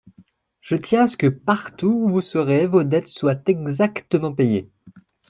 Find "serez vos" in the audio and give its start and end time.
2.21-2.81